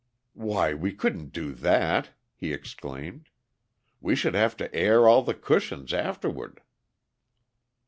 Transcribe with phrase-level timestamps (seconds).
[0.33, 3.29] "Why, we couldn't do that!" he exclaimed;
[3.99, 6.59] "we should have to air all the cushions afterward!"